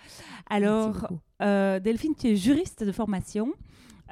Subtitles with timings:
[0.47, 3.53] Alors, Delphine, tu es juriste de formation.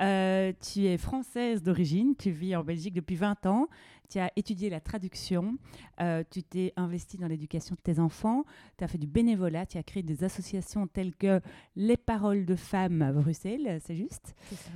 [0.00, 3.68] Euh, tu es française d'origine, tu vis en Belgique depuis 20 ans,
[4.08, 5.56] tu as étudié la traduction,
[6.00, 8.44] euh, tu t'es investi dans l'éducation de tes enfants,
[8.78, 11.40] tu as fait du bénévolat, tu as créé des associations telles que
[11.76, 14.70] Les Paroles de Femmes à Bruxelles, c'est juste C'est ça.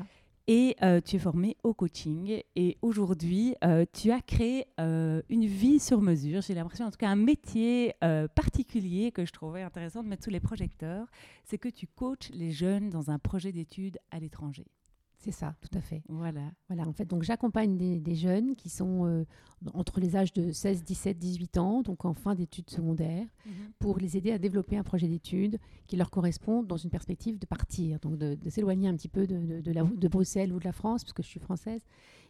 [0.46, 2.42] Et euh, tu es formée au coaching.
[2.54, 3.54] Et aujourd'hui,
[3.94, 6.42] tu as créé une vie sur mesure.
[6.42, 7.94] J'ai l'impression, en tout cas, un métier
[8.34, 11.06] particulier que je trouvais intéressant de mettre sous les projecteurs.
[11.44, 14.66] C'est que tu coaches les jeunes dans un projet d'études à l'étranger.
[15.24, 16.02] C'est ça, tout à fait.
[16.06, 16.52] Voilà.
[16.68, 19.24] Voilà, en fait, donc j'accompagne des, jeunes qui sont euh,
[19.72, 23.52] entre les âges de 16, 17, 18 ans, donc en fin d'études secondaires, mhm.
[23.78, 27.46] pour les aider à développer un projet d'études qui leur correspond dans une perspective de
[27.46, 30.72] partir, donc de, s'éloigner un petit peu de, de, la, de, Bruxelles ou de la
[30.72, 31.80] France, parce que je suis française,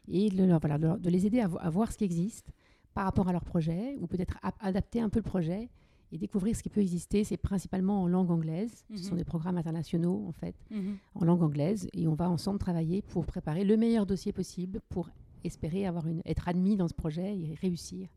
[0.07, 2.53] et de, voilà, de, les aider à, à, voir ce qui existe
[2.93, 5.69] par rapport à leur projet, ou peut-être adapter un peu le projet
[6.15, 7.25] et découvrir ce qui peut exister.
[7.25, 8.85] C'est principalement en langue anglaise.
[8.95, 9.19] Ce sont mhm.
[9.19, 10.97] des programmes internationaux, en fait, mhm.
[11.17, 11.89] en langue anglaise.
[11.93, 15.11] Et on va ensemble travailler pour préparer le meilleur dossier possible pour
[15.43, 18.09] espérer avoir une, être admis dans ce projet et réussir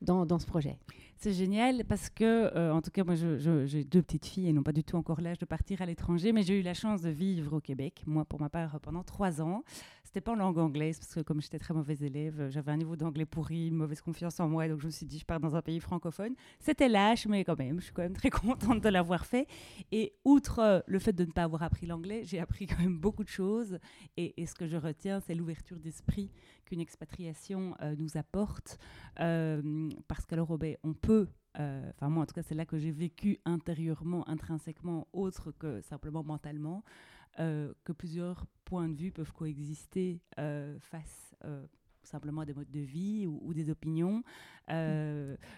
[0.00, 0.78] dans, dans ce projet.
[1.16, 4.62] C'est génial parce que, euh, en tout cas, moi, j'ai deux petites filles et n'ont
[4.62, 7.10] pas du tout encore l'âge de partir à l'étranger, mais j'ai eu la chance de
[7.10, 9.62] vivre au Québec, moi, pour ma part, pendant trois ans.
[10.12, 12.96] C'était pas en langue anglaise parce que, comme j'étais très mauvaise élève, j'avais un niveau
[12.96, 15.56] d'anglais pourri, une mauvaise confiance en moi, donc je me suis dit, je pars dans
[15.56, 16.34] un pays francophone.
[16.60, 19.48] C'était lâche, mais quand même, je suis quand même très contente de l'avoir fait.
[19.90, 22.98] Et outre euh, le fait de ne pas avoir appris l'anglais, j'ai appris quand même
[22.98, 23.78] beaucoup de choses.
[24.18, 26.30] Et, ce que je retiens, c'est l'ouverture d'esprit
[26.66, 28.76] qu'une expatriation euh, nous apporte.
[29.16, 31.26] parce qu'alors, on peut
[31.58, 35.80] euh, enfin moi en tout cas c'est là que j'ai vécu intérieurement, intrinsèquement, autre que
[35.82, 36.82] simplement mentalement,
[37.40, 41.34] euh, que plusieurs points de vue peuvent coexister euh, face
[42.02, 44.22] simplement à des modes de vie ou, des opinions,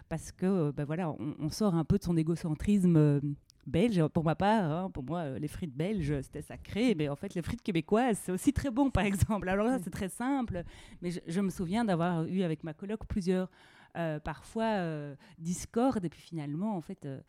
[0.08, 3.20] parce que ben voilà, on, sort un peu de son égocentrisme
[3.66, 4.04] belge.
[4.08, 7.42] Pour ma part, hein, pour moi, les frites belges, c'était sacré, mais en fait, les
[7.42, 9.48] frites québécoises, c'est aussi très bon, par exemple.
[9.48, 10.64] Alors là, c'est très simple,
[11.00, 13.48] mais je, je me souviens d'avoir eu avec ma coloc plusieurs
[13.96, 16.04] euh, parfois euh, discorde.
[16.04, 17.20] Et puis finalement, en fait, euh,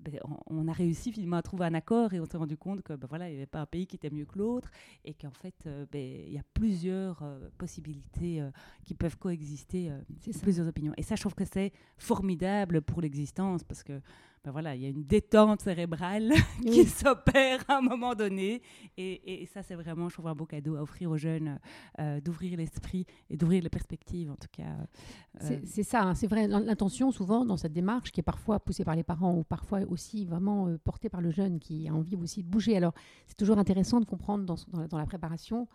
[0.00, 2.94] ben, on, a réussi finalement à trouver un accord et on s'est rendu compte que
[2.94, 4.70] ben, voilà, il n'y avait pas un pays qui était mieux que l'autre
[5.04, 7.22] et qu'en fait, ben, il y a plusieurs
[7.58, 8.42] possibilités
[8.84, 9.92] qui peuvent coexister,
[10.42, 10.92] plusieurs opinions.
[10.96, 14.00] Et ça, je trouve que c'est formidable pour l'existence parce que
[14.48, 16.32] ben voilà, il y a une détente cérébrale
[16.62, 18.62] qui s'opère à un moment donné.
[18.96, 21.58] Et, ça, c'est vraiment, je trouve, un beau cadeau à offrir aux jeunes,
[22.00, 24.62] euh, d'ouvrir l'esprit et d'ouvrir les perspectives, en tout cas.
[25.42, 25.58] Euh.
[25.66, 26.48] C'est ça, hein, c'est vrai.
[26.48, 30.24] L'intention, souvent, dans cette démarche, qui est parfois poussée par les parents ou parfois aussi
[30.24, 32.74] vraiment euh, portée par le jeune qui a envie aussi de bouger.
[32.74, 32.94] Alors,
[33.26, 35.68] c'est toujours intéressant de comprendre dans, dans la préparation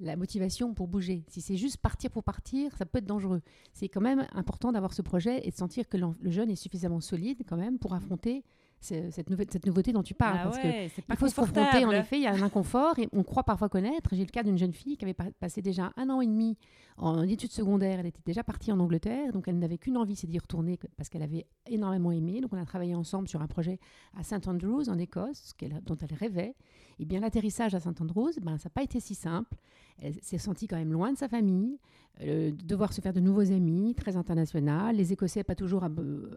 [0.00, 1.24] la motivation pour bouger.
[1.28, 3.42] Si c'est juste partir pour partir, ça peut être dangereux.
[3.72, 7.00] C'est quand même important d'avoir ce projet et de sentir que le jeune est suffisamment
[7.00, 8.44] solide quand même pour affronter
[8.80, 10.38] cette, nouvelle, cette nouveauté dont tu parles.
[10.40, 12.42] Ah parce ouais, que pas il faut se confronter, en effet, il y a un
[12.42, 14.10] inconfort et on croit parfois connaître.
[14.12, 16.56] J'ai le cas d'une jeune fille qui avait passé déjà un an et demi
[16.96, 18.00] en études secondaires.
[18.00, 21.08] Elle était déjà partie en Angleterre, donc elle n'avait qu'une envie, c'est d'y retourner parce
[21.08, 22.40] qu'elle avait énormément aimé.
[22.40, 23.78] Donc on a travaillé ensemble sur un projet
[24.16, 26.54] à St Andrews en Écosse, dont elle rêvait.
[26.98, 29.56] Et bien l'atterrissage à St Andrews, ben, ça n'a pas été si simple.
[29.98, 31.78] Elle s'est sentie quand même loin de sa famille,
[32.20, 35.86] devoir se faire de nouveaux amis, très international, les Écossais pas toujours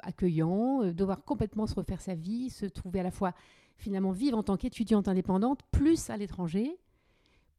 [0.02, 3.34] accueillants, euh, devoir complètement se refaire sa vie, se trouver à la fois
[3.78, 6.78] finalement vivre en tant qu'étudiante indépendante, plus à l'étranger,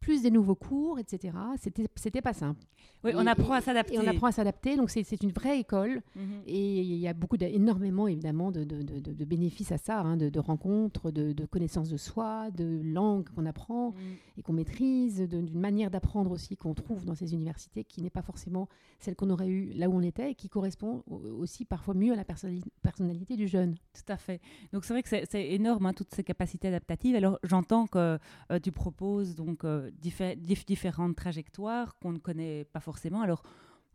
[0.01, 1.35] plus des nouveaux cours, etc.
[1.59, 2.61] C'était, c'était pas simple.
[3.05, 3.95] Oui, on apprend à s'adapter.
[3.95, 6.03] Et on apprend à s'adapter, donc c'est, c'est une vraie école.
[6.17, 6.43] Mhm.
[6.47, 10.39] Et il y a beaucoup, énormément évidemment de, de, de, bénéfices à ça, hein, de,
[10.39, 14.17] rencontres, de, connaissances de soi, de langues qu'on apprend Mhm.
[14.39, 18.23] et qu'on maîtrise, d'une manière d'apprendre aussi qu'on trouve dans ces universités qui n'est pas
[18.23, 18.69] forcément
[18.99, 22.17] celle qu'on aurait eue là où on était et qui correspond aussi parfois mieux à
[22.17, 23.75] la personnalité du jeune.
[23.95, 24.41] Tout à fait.
[24.73, 27.17] Donc c'est vrai que c'est, c'est énorme, hein, toutes ces capacités adaptatives.
[27.17, 28.19] Alors j'entends que
[28.51, 33.21] euh, tu proposes donc euh, différentes trajectoires qu'on ne connaît pas forcément.
[33.21, 33.43] Alors,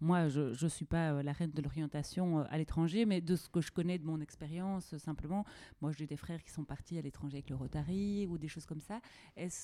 [0.01, 3.35] moi, je ne suis pas euh, la reine de l'orientation euh, à l'étranger, mais de
[3.37, 5.45] ce que je connais de mon expérience, euh, simplement,
[5.81, 8.65] moi, j'ai des frères qui sont partis à l'étranger avec le Rotary ou des choses
[8.65, 8.99] comme ça.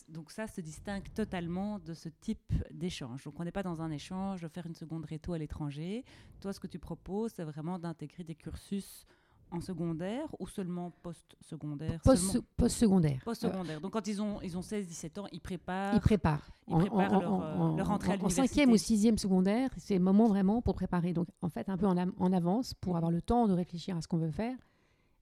[0.08, 3.26] donc ça se distingue totalement de ce type d'échange.
[3.26, 6.06] Donc on n'est pas dans un échange faire une seconde réto à l'étranger.
[6.40, 9.06] Toi, ce que tu proposes, c'est vraiment d'intégrer des cursus
[9.52, 12.00] en secondaire ou seulement post-secondaire?
[12.04, 13.22] Post-secondaire.
[13.24, 13.82] Post-secondaire.
[13.82, 15.94] Donc quand ils ont, ils ont 16-17 ans, ils préparent.
[15.96, 16.50] Ils préparent.
[16.68, 18.42] Ils préparent leur, euh, leur, entrée à l'université.
[18.42, 21.14] En cinquième ou sixième secondaire, c'est le moment vraiment pour préparer.
[21.14, 24.02] Donc en fait, un peu en, en avance pour avoir le temps de réfléchir à
[24.02, 24.56] ce qu'on veut faire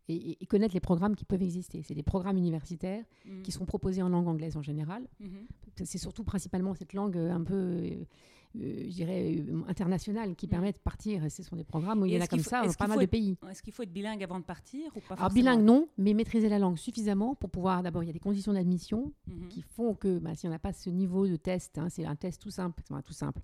[0.09, 1.83] et, connaître les programmes qui peuvent exister.
[1.83, 3.41] C'est des programmes universitaires mm.
[3.43, 5.03] qui sont proposés en langue anglaise en général.
[5.21, 5.85] Mm-hmm.
[5.85, 8.03] C'est surtout principalement cette langue un peu euh, euh,
[8.55, 10.49] je dirais, euh, internationales qui mm.
[10.49, 11.31] permettent de partir.
[11.31, 13.05] ce sont des programmes où il y en a comme ça dans pas mal de
[13.05, 13.37] pays.
[13.49, 16.49] Est-ce qu'il faut être bilingue avant de partir ou pas Alors bilingue non, mais maîtriser
[16.49, 17.83] la langue suffisamment pour pouvoir.
[17.83, 19.47] D'abord, il y a des conditions d'admission mm-hmm.
[19.49, 22.15] qui font que bah, si on n'a pas ce niveau de test, hein, c'est un
[22.15, 23.41] test tout simple, tout simple,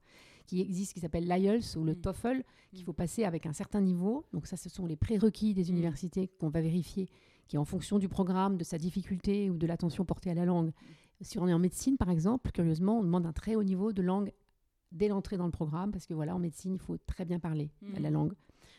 [0.48, 2.02] qui existe, qui s'appelle l'IELTS ou le mm.
[2.02, 2.86] TOEFL, qu'il mm.
[2.86, 4.26] faut passer avec un certain niveau.
[4.34, 7.10] Donc ça, ce sont les prérequis des universités qu'on va vérifier,
[7.48, 10.72] qui en fonction du programme, de sa difficulté ou de l'attention portée à la langue.
[11.22, 14.02] Si on est en médecine, par exemple, curieusement, on demande un très haut niveau de
[14.02, 14.34] langue
[14.92, 17.72] dès l'entrée dans le programme, parce que voilà, en médecine, il faut très bien parler
[18.00, 18.14] la mmh.
[18.14, 18.34] langue.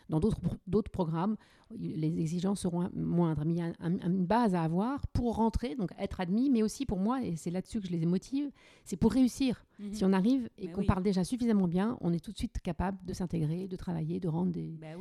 [0.09, 1.37] Dans d'autres programmes,
[1.77, 5.91] les exigences seront moindres, mais il y a une base à avoir pour rentrer, donc
[5.99, 8.51] être admis, mais aussi pour moi, et c'est là-dessus que je les motive,
[8.85, 9.65] c'est pour réussir.
[9.81, 9.93] Mmh.
[9.93, 12.99] Si on arrive et qu'on parle déjà suffisamment bien, on est tout de suite capable
[13.05, 14.95] de s'intégrer, de travailler, de rendre des, bah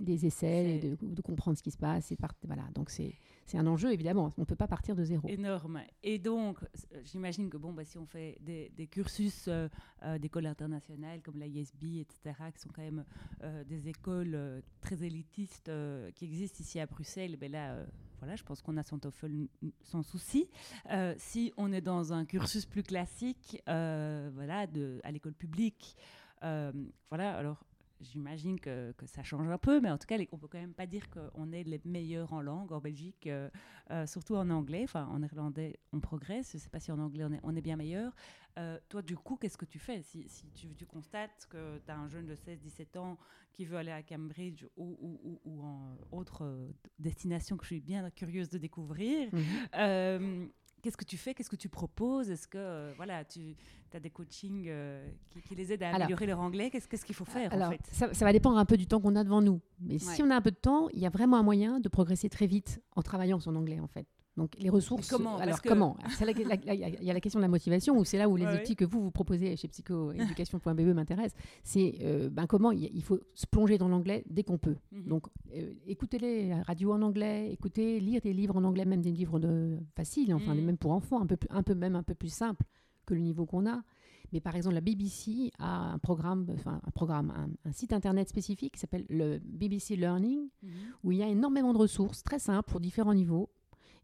[0.00, 2.10] des, essais, de, de, comprendre ce qui se passe.
[2.10, 3.14] Et voilà, donc c'est
[3.46, 4.32] c'est un enjeu, évidemment.
[4.36, 5.26] On ne peut pas partir de zéro.
[5.28, 5.80] Énorme.
[6.02, 9.68] Et donc, euh, j'imagine que bon, bah, si on fait des, cursus euh,
[10.02, 13.04] euh, d'écoles internationales comme l'ISB, etc., qui sont quand même
[13.66, 15.70] des écoles très élitistes
[16.14, 17.76] qui existent ici à Bruxelles, ben là,
[18.18, 19.48] voilà, je pense qu'on a son TOEFL
[19.82, 20.48] sans souci.
[21.16, 24.66] si on est dans un cursus plus classique, voilà,
[25.04, 25.96] à l'école publique,
[26.40, 27.64] voilà, alors
[28.00, 30.74] J'imagine que, que, ça change un peu, mais en tout cas, on peut quand même
[30.74, 33.48] pas dire qu'on est les meilleurs en langue en Belgique, euh,
[33.90, 34.82] euh, surtout en anglais.
[34.84, 36.52] Enfin, en néerlandais, on progresse.
[36.52, 38.14] Je ne sais pas si en anglais, on est, on est bien meilleur.
[38.58, 41.90] Euh, toi, du coup, qu'est-ce que tu fais si, si tu, tu, constates que tu
[41.90, 43.18] as un jeune de 16-17 ans
[43.52, 48.10] qui veut aller à Cambridge ou, ou, ou, en autre destination que je suis bien
[48.10, 50.50] curieuse de découvrir mhm
[50.82, 52.30] qu'est-ce que tu fais Qu'est-ce que tu proposes?
[52.30, 53.56] Est-ce que euh, voilà, tu
[53.92, 55.08] as des coachings euh,
[55.44, 56.70] qui, les aident à améliorer leur anglais?
[56.70, 57.80] Qu'est-ce qu'il faut faire alors, en fait?
[57.90, 59.60] ça, va dépendre un peu du temps qu'on a devant nous.
[59.80, 61.88] Mais si on a un peu de temps, il y a vraiment un moyen de
[61.88, 64.06] progresser très vite en travaillant son anglais en fait.
[64.36, 65.08] Donc les ressources.
[65.08, 65.38] comment?
[65.38, 65.96] Alors comment?
[66.20, 68.84] Il y a la question de la motivation, où c'est là où les outils que
[68.84, 71.40] vous vous proposez chez psychoéducation.be m'intéressent.
[71.62, 74.76] C'est euh, ben, comment il faut se plonger dans l'anglais dès qu'on peut.
[74.92, 75.06] Mhm.
[75.06, 79.12] Donc euh, écoutez les radios en anglais, écoutez, lire des livres en anglais, même des
[79.12, 80.64] livres de faciles, enfin mhm.
[80.64, 82.64] même pour enfants, un peu, un peu même un peu plus simple
[83.06, 83.82] que le niveau qu'on a.
[84.32, 87.32] Mais par exemple, la BBC a un programme, enfin un programme,
[87.64, 90.70] un, site internet spécifique qui s'appelle le BBC Learning, mhm.
[91.04, 93.50] où il y a énormément de ressources très simples pour différents niveaux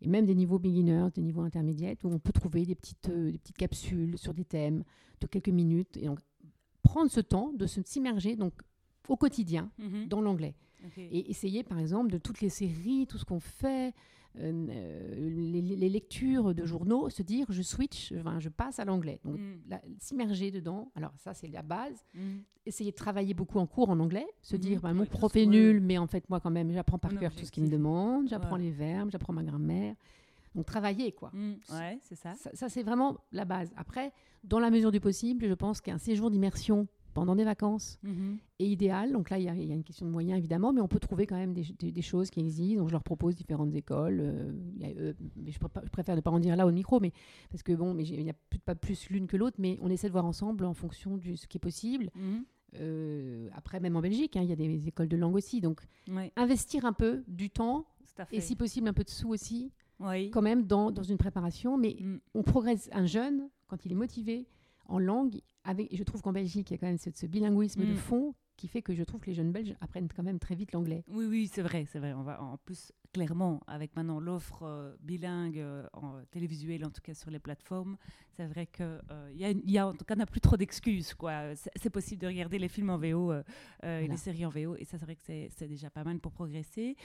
[0.03, 3.31] et même des niveaux beginners, des niveaux intermédiaires, où on peut trouver des petites, euh,
[3.31, 4.83] des petites capsules sur des thèmes
[5.21, 5.97] de quelques minutes.
[5.97, 6.19] Et donc,
[6.83, 8.53] prendre ce temps de s'immerger donc
[9.09, 10.09] au quotidien mhm.
[10.09, 10.55] dans l'anglais.
[10.97, 13.95] Et essayer, par exemple, de toutes les séries, tout ce qu'on fait,
[14.39, 19.21] euh, euh, les, lectures de journaux, se dire je switch, enfin, je passe à l'anglais.
[19.25, 19.77] Donc mm.
[19.99, 22.05] s'immerger dedans, alors ça c'est la base.
[22.15, 22.39] Mm.
[22.65, 24.59] Essayer de travailler beaucoup en cours en anglais, se mm-hmm.
[24.59, 27.35] dire bah, mon prof est nul, mais en fait moi quand même j'apprends par cœur
[27.35, 29.95] tout ce qu'il me demande, j'apprends les verbes, j'apprends ma grammaire.
[30.55, 31.31] Donc travailler quoi.
[31.35, 31.53] Mm.
[31.73, 32.35] ouais, c'est ça.
[32.35, 33.71] Ça, ça c'est vraiment la base.
[33.77, 34.13] Après,
[34.45, 38.39] dans la mesure du possible, je pense qu'un séjour d'immersion pendant des vacances Mhm.
[38.59, 39.13] est idéal.
[39.13, 40.89] Donc là, il y, a- il y a une question de moyens évidemment, mais on
[40.89, 42.81] peut trouver quand même des, des- des choses qui existent.
[42.81, 44.21] Donc je leur propose différentes écoles.
[44.21, 45.59] euh, il y a, euh, mais je,
[45.91, 47.13] préfère ne pas en dire là au micro, mais
[47.51, 50.07] parce que bon, il n'y a plus- pas plus l'une que l'autre, mais on essaie
[50.09, 52.11] de voir ensemble en fonction de ce qui est possible.
[52.15, 52.45] Mhm.
[52.77, 55.61] Euh, après, même en Belgique, hein, il y a des écoles de langue aussi.
[55.61, 57.87] Donc Ouais, investir un peu du temps
[58.31, 60.31] et si possible un peu de sous aussi, Oui.
[60.31, 61.77] quand même dans, dans une préparation.
[61.77, 62.17] Mais Mm.
[62.35, 62.89] on progresse.
[62.93, 64.47] Un jeune, quand il est motivé
[64.87, 67.27] en langue, avec, et je trouve qu'en Belgique, il y a quand même ce, ce
[67.27, 67.97] bilinguisme de Mm.
[67.97, 70.73] fond qui fait que je trouve que les jeunes Belges apprennent quand même très vite
[70.73, 71.05] l'anglais.
[71.09, 72.13] Oui, oui, c'est vrai, c'est vrai.
[72.13, 77.03] On va en plus clairement avec maintenant l'offre euh, bilingue euh, en télévisuel, en tout
[77.03, 77.97] cas sur les plateformes,
[78.37, 81.15] c'est vrai que euh, y, y a en tout cas on n'a plus trop d'excuses
[81.15, 81.55] quoi.
[81.77, 83.43] C'est possible de regarder les films en VO et
[83.83, 84.01] Voilà.
[84.07, 86.97] les séries en VO et ça c'est vrai que c'est déjà pas mal pour progresser.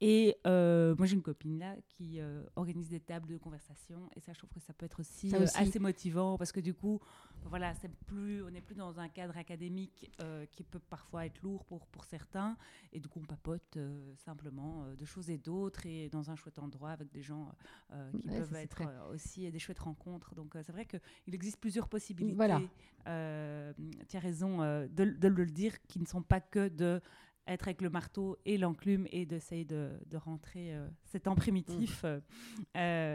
[0.00, 2.18] Et moi j'ai une copine là qui
[2.56, 5.78] organise des tables de conversation et ça je trouve que ça peut être aussi, assez
[5.78, 7.00] motivant parce que du coup
[7.46, 10.10] voilà c'est plus on n'est plus dans un cadre académique
[10.50, 12.56] qui peut parfois être lourd pour pour certains
[12.92, 13.78] et du coup on papote
[14.16, 15.51] simplement de choses et d'autres
[15.84, 17.48] et dans un chouette endroit avec des gens
[17.92, 20.86] euh, qui Ouais, ça, peuvent être euh, aussi des chouettes rencontres donc euh, c'est vrai
[20.86, 22.60] qu'il existe plusieurs possibilités Voilà.
[23.06, 23.72] euh,
[24.08, 27.00] tu as raison euh, de, de le dire qui ne sont pas que de
[27.48, 32.04] être avec le marteau et l'enclume et d'essayer de, de rentrer euh, ces temps primitifs.
[32.04, 32.20] euh,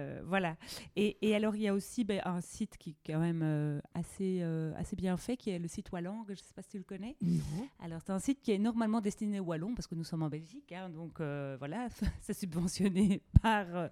[0.07, 0.55] euh, voilà.
[0.95, 3.79] Et, et alors, il y a aussi ben, un site qui est quand même euh,
[3.93, 6.23] assez, euh, assez bien fait, qui est le site Wallang.
[6.27, 7.15] Je ne sais pas si tu le connais.
[7.79, 10.29] Alors, c'est un site qui est normalement destiné aux Wallons, parce que nous sommes en
[10.29, 11.87] Belgique, hein, donc voilà,
[12.21, 13.89] c'est subventionné par,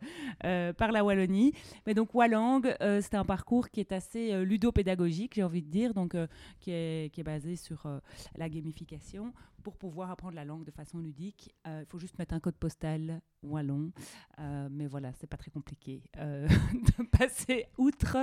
[0.76, 1.54] par la Wallonie.
[1.86, 6.16] Mais donc, Wallang, c'est un parcours qui est assez ludopédagogique, j'ai envie de dire, donc
[6.60, 7.88] qui, est, qui est basé sur
[8.36, 9.34] la gamification
[9.66, 11.52] pour pouvoir apprendre la langue de façon ludique.
[11.66, 13.92] euh, Il faut juste mettre un code postal wallon,
[14.40, 16.48] euh, mais voilà, c'est pas très compliqué euh,
[17.00, 18.16] de passer outre.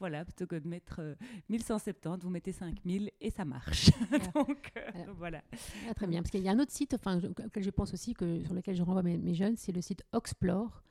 [0.00, 1.14] Voilà, plutôt que de mettre euh,
[1.50, 3.90] 1170, vous mettez 5000 et ça marche.
[4.34, 5.12] Donc euh, Voilà.
[5.16, 5.42] voilà.
[5.88, 6.20] Ah, très bien.
[6.20, 8.74] Parce qu'il y a un autre site enfin, auquel je pense aussi, que, sur lequel
[8.74, 10.82] je renvoie mes, mes jeunes, c'est le site Oxplore,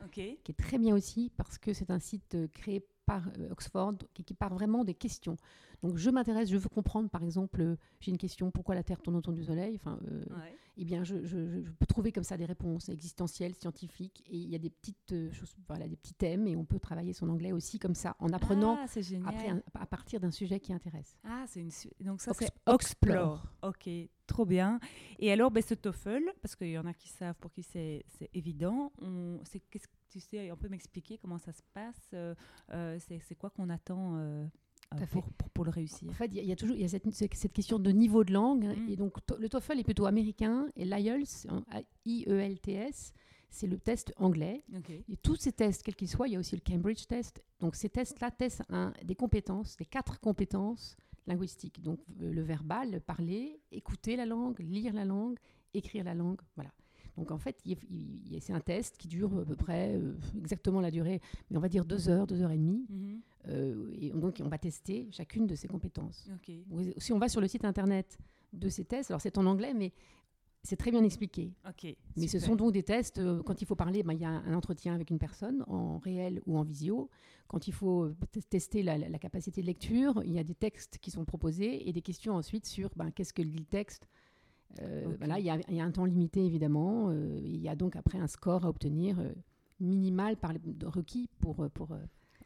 [0.45, 3.95] qui est très bien aussi parce que c'est un site euh, créé par euh, Oxford
[4.13, 5.35] qui, qui part vraiment des questions.
[5.83, 9.01] Donc je m'intéresse, je veux comprendre, par exemple, euh, j'ai une question, pourquoi la Terre
[9.01, 9.75] tourne autour du Soleil?
[9.75, 10.55] Enfin, euh, Ouais.
[10.79, 14.37] Eh bien, je, je- je- je peux trouver comme ça des réponses existentielles, scientifiques, et
[14.37, 17.13] il y a des petites euh, choses, voilà, des petits thèmes, et on peut travailler
[17.13, 18.77] son anglais aussi comme ça, en apprenant
[19.25, 21.17] Ah, après un- à partir d'un sujet qui intéresse.
[21.23, 21.71] Ah, c'est une
[22.05, 23.43] donc ça c'est Oxplore.
[23.63, 23.89] Ok,
[24.27, 24.79] trop bien.
[25.17, 28.05] Et alors, ben, ce TOEFL, parce qu'il y en a qui savent pour qui c'est
[28.33, 28.91] évident.
[29.01, 32.11] On, c'est qu'est-ce que tu sais, on peut m'expliquer comment ça se passe.
[32.13, 34.45] euh, c'est c'est quoi qu'on attend euh,
[34.95, 35.05] Fait.
[35.07, 36.81] pour, pour, pour le réussir En fait, il y a- il y, a toujours il
[36.81, 38.65] y a cette, question de niveau de langue.
[38.65, 38.89] Mm.
[38.89, 41.63] Et donc, le TOEFL est plutôt américain et l'IELTS, hein,
[42.05, 43.13] I-E-L-T-S,
[43.49, 44.63] c'est le test anglais.
[45.09, 47.43] Et tous ces tests, quels qu'ils soient, il y a aussi le Cambridge test.
[47.59, 51.81] Donc, ces tests-là testent un- des compétences, des quatre compétences linguistiques.
[51.81, 55.37] Donc, le verbal, le parler, écouter la langue, lire la langue,
[55.73, 56.39] écrire la langue.
[56.55, 56.71] Voilà.
[57.17, 57.61] Donc, en fait,
[58.39, 61.19] c'est un test qui dure à peu près euh, exactement la durée,
[61.49, 62.85] mais on va dire deux heures, deux heures et demie.
[62.89, 63.21] Mhm.
[63.49, 66.27] Euh, et donc, on va tester chacune de ces compétences.
[66.97, 68.17] Si on va sur le site internet
[68.53, 69.91] de ces tests, alors c'est en anglais, mais
[70.63, 71.53] c'est très bien expliqué.
[72.17, 74.29] Mais ce sont donc des tests, euh, quand il faut parler, ben, il y a
[74.29, 77.09] un entretien avec une personne, en réel ou en visio.
[77.47, 78.15] Quand il faut euh,
[78.49, 81.87] tester la, la- la capacité de lecture, il y a des textes qui sont proposés
[81.87, 84.07] et des questions ensuite sur ben, qu'est-ce que lit le texte.
[84.81, 87.09] Euh, voilà, il, y a, il y a un temps limité, évidemment.
[87.09, 89.31] euh, il y a donc après un score à obtenir euh,
[89.79, 91.67] minimal par les- requis pour...
[91.71, 91.89] pour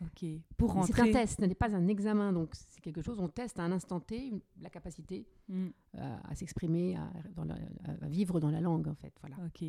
[0.01, 0.25] Ok.
[0.57, 0.93] Pour rentrer.
[0.95, 3.63] c'est un test, ce n'est pas un examen, donc c'est quelque chose, on teste à
[3.63, 5.67] un instant T une- la capacité Mm.
[5.97, 9.11] à, à s'exprimer, à, vivre dans la langue, en fait.
[9.21, 9.35] Voilà.
[9.45, 9.63] Ok.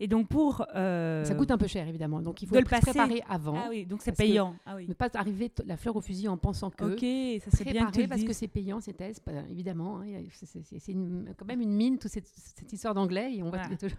[0.00, 0.64] Et donc pour.
[0.74, 2.82] euh, Ça coûte un peu cher, évidemment, donc il faut de le se passer.
[2.92, 3.54] préparer avant.
[3.56, 4.54] Ah oui, donc c'est payant.
[4.64, 4.86] Ah oui.
[4.88, 6.84] Ne pas arriver la fleur au fusil en pensant que.
[6.84, 10.00] Ok, ça c'est bien que parce que c'est payant ces tests, bah, évidemment.
[10.00, 10.94] hein, c'est-
[11.36, 13.34] quand même une mine, toute cette, cette histoire d'anglais.
[13.36, 13.68] Et on Ah.
[13.76, 13.98] toujours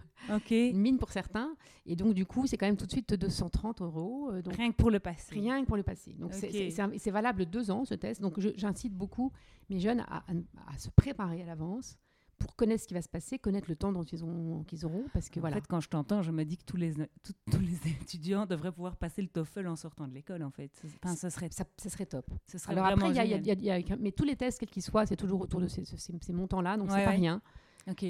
[0.50, 1.54] une mine pour certains.
[1.86, 4.30] Et donc, du coup, c'est quand même tout de suite 230 euros.
[4.32, 5.34] euh, donc, Rien que pour le passer.
[5.34, 6.14] Rien que pour le passer.
[6.18, 8.20] Donc c'est- valable deux ans ce test.
[8.20, 9.32] Donc j'incite beaucoup
[9.70, 10.34] mes jeunes à, à-
[10.66, 11.96] à se préparer à l'avance
[12.38, 15.04] pour connaître ce qui va se passer, connaître le temps dont ils, ont, qu'ils auront,
[15.12, 15.56] parce que En voilà.
[15.56, 18.70] fait, quand je t'entends, je me dis que tous les, tout- tous les étudiants devraient
[18.70, 20.70] pouvoir passer le TOEFL en sortant de l'école, en fait.
[21.02, 22.26] Enfin, ce serait, ça, ça serait top.
[22.46, 25.04] serait Alors après, y a- y a- y mais tous les tests, quels qu'ils soient,
[25.04, 27.42] c'est toujours autour de ces, ces- ces montants-là, donc Ouais, c'est pas rien.
[27.90, 28.04] Ok.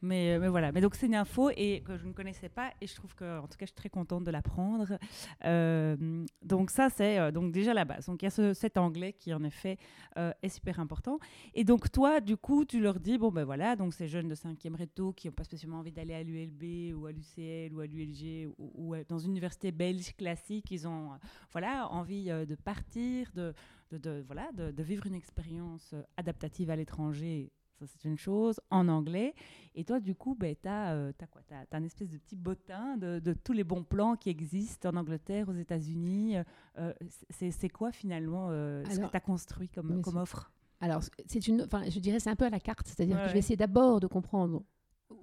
[0.00, 0.70] Mais, euh, mais voilà.
[0.72, 3.38] Mais donc, c'est une info et que je ne connaissais pas et je trouve que,
[3.38, 4.98] en tout cas, je suis très contente de l'apprendre.
[5.44, 8.06] Euh, donc, ça, c'est euh, donc déjà la base.
[8.06, 9.78] Donc, il y a ce, cet anglais qui, en effet,
[10.42, 11.18] est super important.
[11.54, 14.34] Et donc, toi, du coup, tu leur dis bon, ben voilà, donc ces jeunes de
[14.34, 17.86] 5e réto qui n'ont pas spécialement envie d'aller à l'ULB ou à l'UCL ou à
[17.86, 21.10] l'ULG ou, dans une université belge classique, ils ont
[21.52, 23.54] voilà, envie de partir, de,
[24.26, 29.34] voilà, de, vivre une expérience adaptative à l'étranger Ça, c'est une chose, en anglais.
[29.74, 31.42] Et toi, du coup, ben, tu as, euh, quoi?
[31.70, 34.96] As, une espèce de petit bottin de, de, tous les bons plans qui existent en
[34.96, 36.36] Angleterre, aux États-Unis.
[36.78, 36.92] Euh,
[37.30, 40.50] c'est quoi finalement ce que tu as construit comme, comme offre?
[40.80, 43.32] Alors, c'est une, enfin, je dirais, c'est un peu à la carte, c'est-à-dire que je
[43.32, 44.62] vais essayer d'abord de comprendre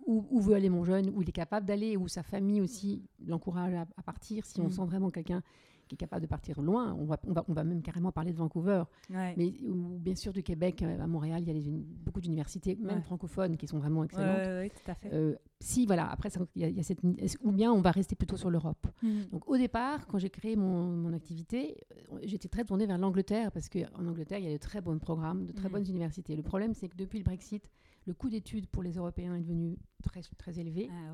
[0.06, 3.74] où, veut aller mon jeune, où il est capable d'aller, où sa famille aussi l'encourage
[3.74, 4.46] à, partir.
[4.46, 4.72] Si on mm.
[4.72, 5.42] sent vraiment quelqu'un
[5.88, 8.32] qui est capable de partir loin, on va, on va, on va même carrément parler
[8.32, 8.84] de Vancouver.
[9.10, 13.02] Mais ou, bien sûr du Québec, euh, à Montréal, il y a beaucoup d'universités, même
[13.02, 14.72] francophones, qui sont vraiment excellentes.
[14.72, 15.14] tout à fait.
[15.14, 18.50] Euh, si, voilà, après, il y, a, cette, ou bien on va rester plutôt sur
[18.50, 18.88] l'Europe.
[19.02, 19.22] Mm.
[19.32, 21.78] Donc au départ, quand j'ai créé mon, mon activité,
[22.12, 25.00] euh, j'étais très tournée vers l'Angleterre, parce qu'en Angleterre, il y a de très bons
[25.00, 25.72] programmes, de très mm.
[25.72, 26.36] bonnes universités.
[26.36, 27.70] Le problème, c'est que depuis le Brexit,
[28.06, 30.90] le coût d'études pour les Européens est devenu très, très élevé.
[30.92, 31.14] Ah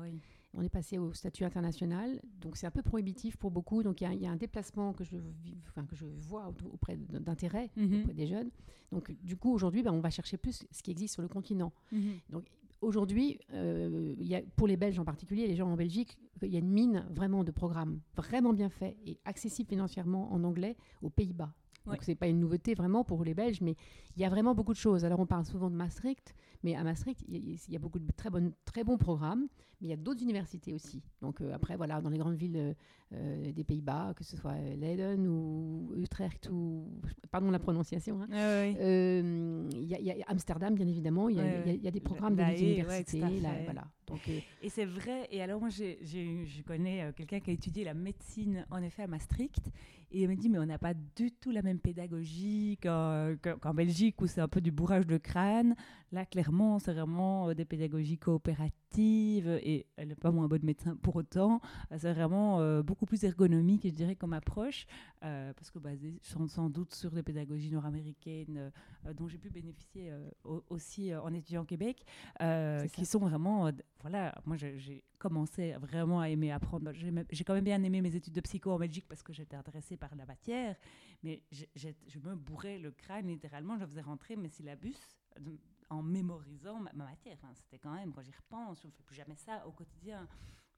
[0.54, 3.82] on est passé au statut international, donc c'est un peu prohibitif pour beaucoup.
[3.82, 5.16] Donc il y, a un déplacement que je,
[5.68, 8.00] enfin, que je vois auprès d'intérêt mhm.
[8.00, 8.50] auprès des jeunes.
[8.90, 11.72] Donc du coup aujourd'hui, ben, on va chercher plus ce qui existe sur le continent.
[11.90, 12.18] Mhm.
[12.28, 12.44] Donc
[12.82, 14.14] aujourd'hui, euh,
[14.56, 17.44] pour les Belges en particulier, les gens en Belgique, il y a une mine vraiment
[17.44, 21.54] de programmes vraiment bien faits et accessibles financièrement en anglais aux Pays-Bas.
[21.86, 23.74] Donc c'est pas une nouveauté vraiment pour les Belges, mais
[24.16, 25.04] il y a vraiment beaucoup de choses.
[25.04, 28.30] Alors on parle souvent de Maastricht, mais à Maastricht, il y, a beaucoup de très,
[28.30, 29.48] bonnes, très bons programmes,
[29.80, 31.02] mais il y a d'autres universités aussi.
[31.20, 32.74] Donc euh, après, voilà, dans les grandes villes euh,
[33.14, 36.86] euh, des Pays-Bas, que ce soit Leiden ou Utrecht ou
[37.30, 42.36] pardon la prononciation, hein, il y, a Amsterdam bien évidemment, il y, a des programmes
[42.36, 43.84] de l'université, voilà.
[44.06, 45.26] Donc, et c'est vrai.
[45.30, 49.70] Et alors moi, je connais quelqu'un qui a étudié la médecine en effet à Maastricht
[50.12, 54.20] et il me dit, mais on n'a pas du tout la même pédagogie qu'en Belgique
[54.20, 55.74] où c'est un peu du bourrage de crâne.
[56.12, 60.96] Là, clairement, c'est vraiment euh, des pédagogies coopératives et elle n'est pas moins bonne médecin
[60.96, 61.60] pour autant.
[61.90, 64.86] Euh, c'est vraiment euh, beaucoup plus ergonomique, je dirais, comme approche,
[65.20, 68.72] parce que basé sans, sans, doute sur des pédagogies nord-américaines
[69.14, 70.12] dont j'ai pu bénéficier
[70.68, 72.04] aussi en étudiant au Québec,
[72.92, 73.70] qui sont vraiment,
[74.00, 76.90] voilà, moi j'ai commencé vraiment à aimer apprendre.
[77.30, 79.96] J'ai quand même bien aimé mes études de psycho en Belgique parce que j'étais intéressée
[79.96, 80.74] par la matière,
[81.22, 84.96] mais je me bourrais le crâne littéralement, je faisais rentrer mes syllabus
[85.92, 87.38] en mémorisant ma, matière.
[87.54, 90.26] C'était quand même, quand j'y repense, je ne fais plus jamais ça au quotidien.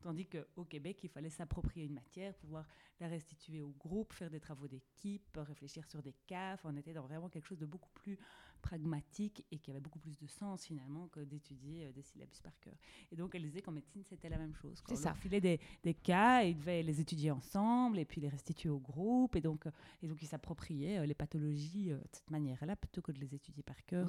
[0.01, 2.67] Tandis qu'au Québec, il fallait s'approprier une matière, pouvoir
[3.01, 6.59] la restituer au groupe, faire des travaux d'équipe, réfléchir sur des cas.
[6.65, 8.19] on était dans vraiment quelque chose de beaucoup plus
[8.61, 12.59] pragmatique et qui avait beaucoup plus de sens finalement que d'étudier euh, des syllabus par
[12.61, 12.75] cœur.
[13.13, 14.83] Et donc, elle disait qu'en médecine, c'était la même chose.
[14.89, 15.13] C'est ça.
[15.13, 18.71] On filait des, des, cas et ils devaient les étudier ensemble et puis les restituer
[18.71, 19.37] au groupe.
[19.37, 19.71] Et donc, euh,
[20.03, 23.63] et donc ils s'appropriaient euh, les pathologies de cette manière-là plutôt que de les étudier
[23.63, 24.09] par cœur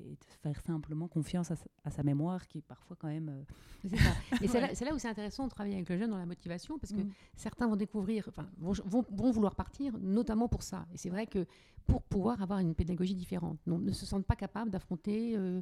[0.00, 3.28] et de faire simplement confiance à sa, mémoire qui est parfois quand même...
[3.28, 4.42] Euh, c'est.
[4.44, 6.92] Et c'est là, où c'est intéressant de travailler avec le jeune dans la motivation parce
[6.92, 7.12] que mm.
[7.36, 8.72] certains vont découvrir, enfin, vont,
[9.10, 10.86] vont, vouloir partir notamment pour ça.
[10.92, 11.46] Et c'est vrai que
[11.86, 15.36] pour pouvoir avoir une pédagogie différente, ne se sentent pas capables d'affronter...
[15.36, 15.60] Euh,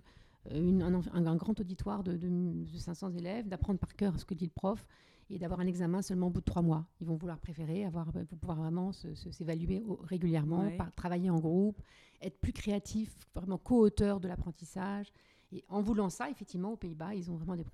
[0.50, 4.84] un, grand auditoire de, de 500 élèves, d'apprendre par cœur ce que dit le prof,
[5.32, 6.86] et d'avoir un examen seulement au bout de trois mois.
[7.00, 11.80] Ils vont vouloir préférer, avoir, euh, pouvoir vraiment s'évaluer régulièrement, travailler en groupe,
[12.20, 15.10] être plus créatif, vraiment co-auteur de l'apprentissage.
[15.54, 17.64] Et en voulant ça, effectivement, aux Pays-Bas, ils ont vraiment des,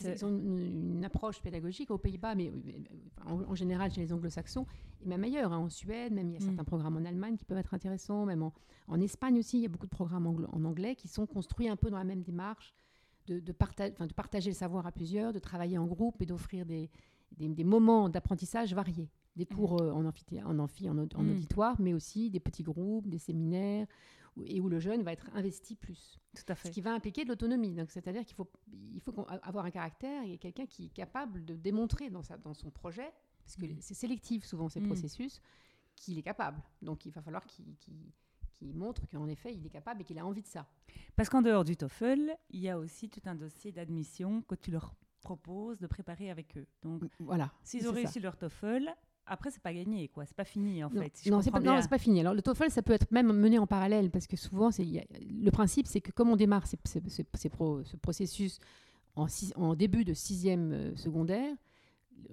[0.00, 2.50] ils ont une, approche pédagogique aux Pays-Bas, mais
[3.26, 4.66] en, général chez les Anglo-Saxons,
[5.02, 6.48] et même ailleurs, hein, en Suède, même il y a mm.
[6.48, 8.42] certains programmes en Allemagne qui peuvent être intéressants, même
[8.88, 11.76] en, Espagne aussi, il y a beaucoup de programmes en anglais qui sont construits un
[11.76, 12.74] peu dans la même démarche
[13.26, 16.90] de, de, de partager le savoir à plusieurs, de travailler en groupe et d'offrir des,
[17.36, 19.10] des, moments d'apprentissage variés.
[19.36, 21.08] Des cours euh, en, en, amphi, en, mmh.
[21.18, 23.86] auditoire, mais aussi des petits groupes, des séminaires,
[24.44, 26.20] et où le jeune va être investi plus.
[26.34, 26.68] Tout à fait.
[26.68, 27.76] Ce qui va impliquer de l'autonomie.
[27.88, 28.50] C'est-à-dire qu'il faut,
[28.92, 32.54] il faut avoir un caractère et quelqu'un qui est capable de démontrer dans, sa, dans
[32.54, 33.12] son projet,
[33.44, 33.76] parce que mmh.
[33.80, 35.40] c'est sélectif souvent ces processus,
[35.96, 36.62] qu'il est capable.
[36.82, 37.64] Donc il va falloir qu'il
[38.64, 40.66] qui montre qu'en effet, il est capable et qu'il a envie de ça.
[41.16, 44.70] Parce qu'en dehors du TOEFL, il y a aussi tout un dossier d'admission que tu
[44.70, 46.66] leur proposes de préparer avec eux.
[46.82, 47.52] Donc, voilà.
[47.62, 48.90] S'ils ont réussi leur TOEFL,
[49.26, 50.26] après, c'est pas gagné, quoi.
[50.26, 51.30] C'est pas fini, en non, fait.
[51.30, 52.20] non, c'est pas, pas, fini.
[52.20, 55.50] Alors, le TOEFL, ça peut être même mené en parallèle, parce que souvent, c'est, le
[55.50, 58.58] principe, c'est que comme on démarre ces, ce processus
[59.16, 61.54] en, en, début de sixième euh, secondaire,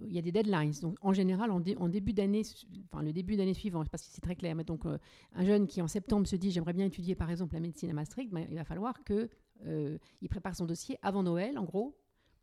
[0.08, 0.74] il y a des deadlines.
[0.82, 2.44] Donc, en général, en, début d'année,
[2.92, 4.86] enfin, le début d'année suivante, je ne sais pas si c'est très clair, mais donc,
[4.86, 4.98] euh,
[5.36, 7.94] un jeune qui en septembre se dit j'aimerais bien étudier par exemple la médecine à
[7.94, 9.30] Maastricht, ben, il va falloir qu'il
[9.66, 9.98] euh,
[10.30, 11.96] prépare son dossier avant Noël, en gros.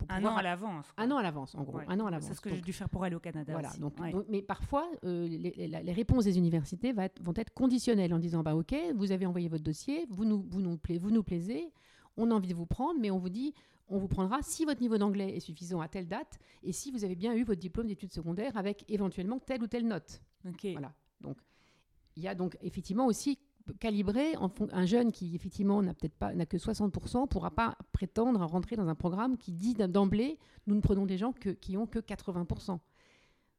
[0.08, 0.86] un an à l'avance.
[0.96, 1.80] Un an à l'avance, en gros.
[1.88, 2.28] Un an à l'avance.
[2.28, 3.52] C'est ce que j'ai dû faire pour aller au Canada.
[3.52, 3.70] Voilà.
[3.78, 3.94] Donc,
[4.28, 8.74] mais parfois, euh, les, réponses des universités va vont être conditionnelles en disant bah, Ok,
[8.94, 11.72] vous avez envoyé votre dossier, vous nous, vous nous, vous nous plaisez,
[12.18, 13.54] on a envie de vous prendre, mais on vous dit
[13.88, 17.04] on vous prendra si votre niveau d'anglais est suffisant à telle date et si vous
[17.04, 20.20] avez bien eu votre diplôme d'études secondaires avec éventuellement telle ou telle note.
[20.72, 20.92] Voilà.
[21.20, 21.38] Donc,
[22.16, 23.38] il y a donc effectivement aussi
[23.80, 24.34] calibrer.
[24.72, 28.46] un jeune qui, effectivement, n'a peut-être pas n'a que 60%, ne pourra pas prétendre à
[28.46, 31.86] rentrer dans un programme qui dit d'emblée nous ne prenons des gens que, qui ont
[31.86, 32.78] que 80%.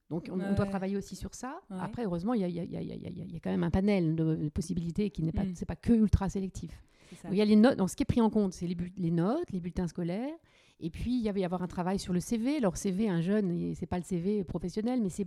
[0.09, 1.61] Donc on, doit travailler aussi sur ça.
[1.69, 5.53] Après, heureusement, il y, a, quand même un panel de, possibilités qui n'est pas, mm.
[5.55, 6.83] c'est pas que ultra sélectif.
[7.32, 7.79] Il y a les notes.
[7.88, 10.36] Ce qui est pris en compte, c'est les, les, notes, les bulletins scolaires.
[10.79, 12.58] Et puis, il y avait y avoir un travail sur le CV.
[12.58, 15.25] Alors, CV, un jeune, c'est pas le CV professionnel, mais c'est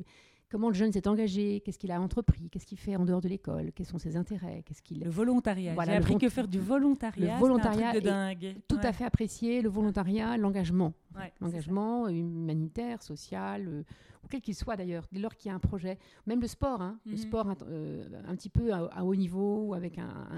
[0.52, 3.28] comment le jeune s'est engagé, qu'est-ce qu'il a entrepris, qu'est-ce qu'il fait en dehors de
[3.28, 5.74] l'école, quels sont ses intérêts, qu'est-ce qu'il le volontariat.
[5.86, 8.56] J'ai appris que faire du volontariat, le volontariat un truc de dingue.
[8.68, 10.92] Tout à fait apprécié, le volontariat, l'engagement,
[11.40, 13.82] l'engagement humanitaire, social, euh,
[14.22, 16.82] ou quel qu'il soit d'ailleurs, dès lors qu'il y a un projet, même le sport,
[16.82, 17.18] hein, le mhm.
[17.18, 20.28] sport euh, un petit peu à, haut niveau, ou avec un,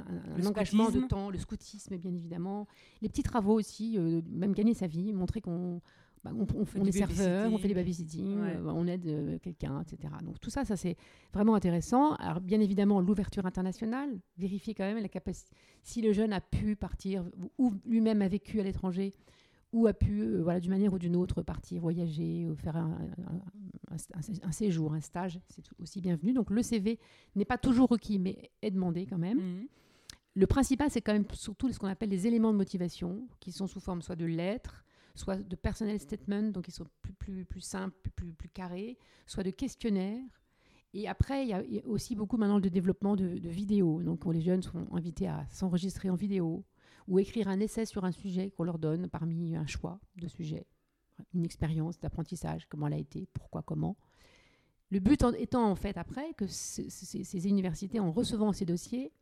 [0.47, 2.69] engagement de temps, le scoutisme bien évidemment,
[3.03, 5.81] les petits travaux aussi, euh, même gagner sa vie, montrer qu'on
[6.25, 10.15] bah, on, fait est serveur, on fait des babysitting, euh, on aide euh, quelqu'un, etc.
[10.23, 10.97] Donc tout ça, ça c'est
[11.35, 12.15] vraiment intéressant.
[12.15, 14.09] Alors bien évidemment, l'ouverture internationale,
[14.39, 15.55] vérifier quand même la capacité.
[15.83, 17.25] Si le jeune a pu partir,
[17.59, 19.13] ou lui-même a vécu à l'étranger,
[19.75, 22.97] ou a pu, euh, voilà, d'une manière ou d'une autre, partir, voyager, ou faire un,
[24.51, 26.33] séjour, un stage, c'est aussi bienvenu.
[26.33, 26.99] Donc le CV
[27.35, 29.39] n'est pas toujours requis, mais est demandé quand même.
[29.39, 29.67] Mmh.
[30.37, 33.67] Le principal, c'est quand même surtout ce qu'on appelle les éléments de motivation, qui sont
[33.67, 37.61] sous forme soit de lettres, soit de personnel statement, donc ils sont plus, plus, plus
[37.61, 40.43] simples, plus, plus, carrés, soit de questionnaires.
[40.93, 44.03] Et après, il y a aussi beaucoup maintenant de développement de, vidéos.
[44.03, 46.65] Donc, les jeunes sont invités à s'enregistrer en vidéo
[47.09, 50.67] ou écrire un essai sur un sujet qu'on leur donne parmi un choix de sujets,
[51.35, 53.97] une expérience d'apprentissage, comment elle a été, pourquoi, comment.
[54.91, 59.13] Le but étant en fait après que ces universités, en recevant ces dossiers,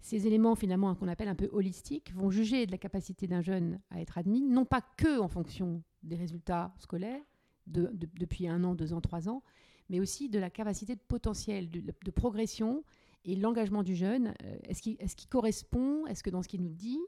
[0.00, 3.80] ces éléments finalement qu'on appelle un peu holistiques vont juger de la capacité d'un jeune
[3.90, 7.22] à être admis, non pas que en fonction des résultats scolaires
[7.66, 9.42] de, depuis un an, deux ans, trois ans,
[9.88, 12.84] mais aussi de la capacité de potentiel, de, progression
[13.24, 14.34] et l'engagement du jeune.
[14.44, 17.00] Euh, est-ce qu'il est correspond Est-ce que dans ce qu'il nous dit,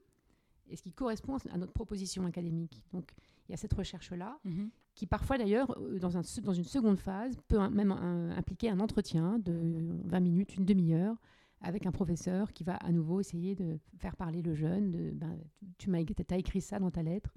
[0.68, 2.82] est-ce qu'il correspond à notre proposition académique?
[2.92, 3.12] Donc
[3.48, 4.68] il y a cette recherche-là, mm-hmm.
[4.94, 9.38] qui parfois d'ailleurs, euh, dans, un, dans, une seconde phase, peut même impliquer un entretien
[9.38, 11.16] de 20 minutes, une demi-heure,
[11.60, 15.38] avec un professeur qui va à nouveau essayer de faire parler le jeune, de, ben,
[15.78, 17.34] tu m'as as écrit ça dans ta lettre,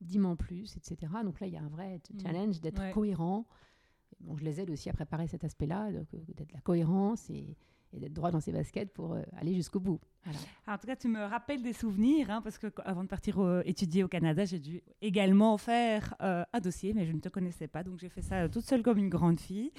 [0.00, 1.12] dis-moi en plus, etc.
[1.24, 2.20] Donc là, il y a un vrai mmh.
[2.20, 3.46] challenge d'être cohérent.
[4.20, 7.56] Bon, je les aide aussi à préparer cet aspect-là, d'être la cohérence et,
[7.92, 10.00] et d'être droit dans ses baskets pour euh, aller jusqu'au bout.
[10.66, 14.04] en tout cas, tu me rappelles des souvenirs, hein, parce que avant de partir étudier
[14.04, 17.82] au Canada, j'ai dû également faire euh, un dossier, mais je ne te connaissais pas,
[17.82, 19.72] donc j'ai fait ça toute seule comme une grande fille.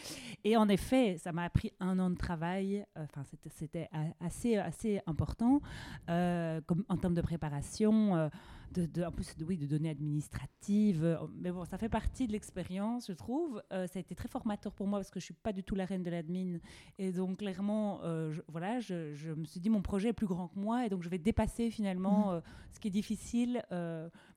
[0.43, 2.86] Et en effet, ça m'a appris un an de travail.
[2.97, 5.62] Euh, enfin, c'était assez assez important,
[6.08, 8.30] en termes de préparation
[8.71, 11.03] de, en plus, de, oui, de données administratives.
[11.03, 13.62] Euh, mais bon, ça fait partie de l'expérience, je trouve.
[13.71, 15.75] Euh, ça a été très formateur pour moi parce que je suis pas du tout
[15.75, 16.57] la reine de l'admin.
[16.97, 20.47] Et donc, clairement, euh, je, voilà, je, me suis dit, mon projet est plus grand
[20.47, 22.41] que moi et donc je vais dépasser finalement mmh.
[22.73, 23.63] ce qui est difficile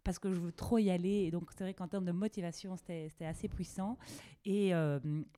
[0.05, 1.25] parce que je veux trop y aller.
[1.25, 3.99] Et donc, c'est vrai qu'en termes de motivation, c'était assez puissant.
[4.45, 4.73] Et,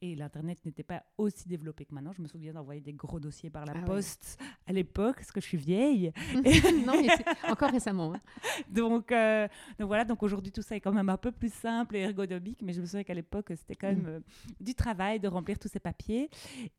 [0.03, 2.13] et l'Internet n'était pas aussi développé que maintenant.
[2.13, 5.41] Je me souviens d'envoyer des gros dossiers par la ah poste à l'époque, parce que
[5.41, 6.13] je suis vieille.
[6.87, 7.09] non, mais
[7.49, 8.15] encore récemment.
[8.15, 8.21] Hein.
[8.69, 9.49] donc, euh,
[9.79, 12.63] donc, voilà, donc aujourd'hui tout ça est quand même un peu plus simple et ergonomique,
[12.63, 14.21] mais je me souviens qu'à l'époque c'était quand même euh,
[14.61, 16.31] du travail de remplir tous ces papiers.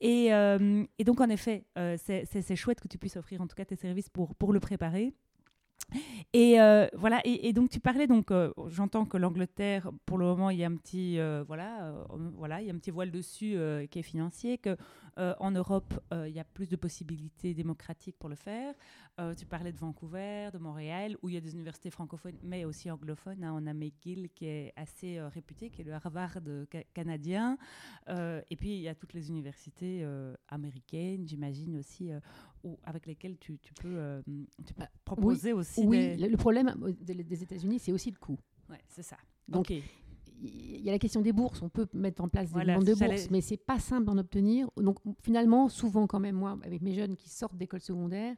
[0.02, 1.66] Et, euh, et donc en effet,
[1.98, 5.14] c'est chouette que tu puisses offrir en tout cas tes services pour, pour le préparer.
[6.34, 6.58] Et
[6.94, 8.32] voilà, et, donc tu parlais donc,
[8.68, 11.94] j'entends que l'Angleterre, pour le moment, il y a un petit, voilà,
[12.36, 13.58] voilà, il y a un petit voile dessus
[13.90, 14.78] qui est financier, que
[15.18, 18.74] en Europe, il y a plus de possibilités démocratiques pour le faire.
[19.20, 22.66] Euh, tu parlais de Vancouver, de Montréal, où il y a des universités francophones, mais
[22.66, 23.44] aussi anglophones.
[23.44, 23.56] Hein.
[23.56, 26.38] On a McGill qui est assez euh, réputé, qui est le Harvard
[26.94, 27.58] canadien.
[28.10, 30.06] Euh, et puis il y a toutes les universités
[30.50, 32.12] américaines, j'imagine aussi,
[32.84, 34.22] avec lesquelles tu, peux,
[34.78, 35.86] bah, proposer aussi.
[35.86, 38.38] Oui, le problème des, États-Unis, c'est aussi le coût.
[38.70, 39.18] Oui, c'est ça.
[39.48, 41.62] Donc, il y a la question des bourses.
[41.62, 44.70] On peut mettre en place des demandes de bourses, mais c'est pas simple d'en obtenir.
[44.78, 48.36] Donc, finalement, souvent, quand même, moi, avec mes jeunes qui sortent d'école secondaire,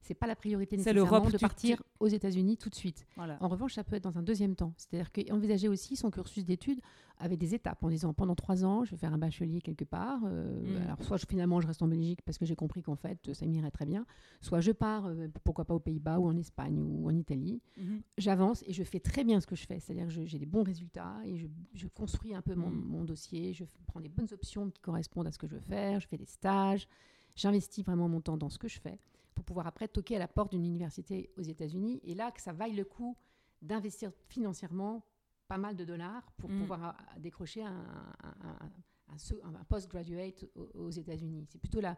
[0.00, 3.06] c'est pas la priorité nécessairement de partir aux États-Unis tout de suite.
[3.16, 4.72] En revanche, ça peut être dans un deuxième temps.
[4.76, 6.80] C'est-à-dire qu'envisager aussi son cursus d'études
[7.18, 10.20] avec des étapes en disant pendant trois ans, je vais faire un bachelier quelque part.
[10.24, 10.82] Euh, mm.
[10.82, 13.44] Alors, soit je, finalement, je reste en Belgique parce que j'ai compris qu'en fait, ça
[13.44, 14.06] m'irait très bien.
[14.40, 17.60] Soit je pars, euh, pourquoi pas aux Pays-Bas ou en Espagne ou en Italie.
[17.78, 18.02] Mm-hmm.
[18.18, 19.80] J'avance et je fais très bien ce que je fais.
[19.80, 22.84] C'est-à-dire que j'ai des bons résultats et je, construis un peu mon, mm.
[22.84, 23.52] mon, dossier.
[23.52, 26.00] Je prends des bonnes options qui correspondent à ce que je veux faire.
[26.00, 26.86] Je fais des stages.
[27.34, 28.98] J'investis vraiment mon temps dans ce que je fais
[29.38, 32.00] pour pouvoir après toquer à la porte d'une université aux États-Unis.
[32.02, 33.16] Et là, que ça vaille le coup
[33.62, 35.04] d'investir financièrement
[35.46, 36.58] pas mal de dollars pour mm.
[36.58, 37.84] pouvoir euh, décrocher un,
[38.24, 41.46] un, un, postgraduate aux, États-Unis.
[41.48, 41.96] C'est plutôt la,